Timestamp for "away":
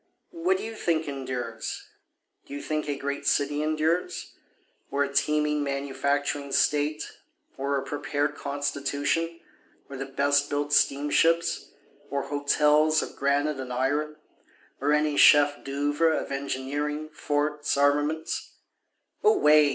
19.23-19.69